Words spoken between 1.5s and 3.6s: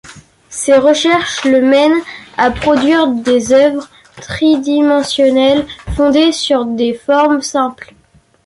mènent à produire des